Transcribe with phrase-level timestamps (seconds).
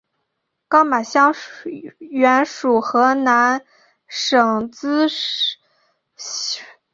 [0.67, 1.31] 高码乡
[1.99, 3.63] 原属湖南
[4.07, 5.57] 省资兴市
[6.15, 6.67] 所辖乡。